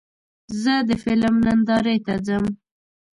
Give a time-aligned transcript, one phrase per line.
[0.61, 2.45] زه د فلم نندارې ته ځم.